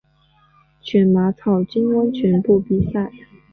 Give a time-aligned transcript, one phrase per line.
[0.81, 3.11] 群马草津温泉部比赛。